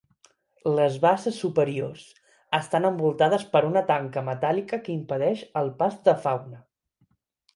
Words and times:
Les 0.77 0.95
basses 1.01 1.35
superiors 1.43 2.05
estan 2.59 2.87
envoltades 2.89 3.45
per 3.53 3.61
una 3.69 3.85
tanca 3.91 4.25
metàl·lica 4.31 4.79
que 4.87 4.93
impedeix 4.97 5.43
el 5.61 5.69
pas 5.83 6.01
de 6.09 6.19
fauna. 6.25 6.63